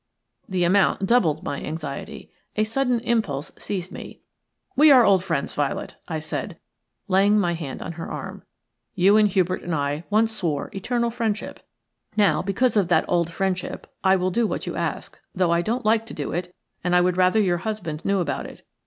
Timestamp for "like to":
15.85-16.15